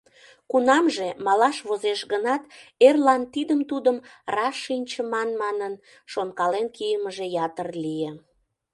[0.51, 2.43] Кунамже, малаш возеш гынат,
[2.87, 3.97] эрлан тидым-тудым
[4.35, 5.73] раш шинчыман манын,
[6.11, 8.11] шонкален кийымыже ятыр лие.